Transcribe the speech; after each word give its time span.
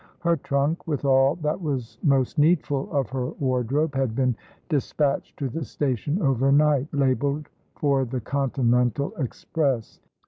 Her 0.21 0.35
trunk, 0.35 0.87
with 0.87 1.05
all 1.05 1.35
that 1.43 1.61
was 1.61 1.99
most 2.01 2.39
needful 2.39 2.91
of 2.91 3.11
her 3.11 3.27
wardrobe, 3.39 3.93
had 3.93 4.15
been 4.15 4.35
despatched 4.67 5.37
to 5.37 5.47
the 5.47 5.63
station 5.63 6.19
over 6.23 6.51
night, 6.51 6.87
labelled 6.91 7.49
for 7.75 8.03
the 8.03 8.19
Continental 8.19 9.13
Express. 9.17 9.99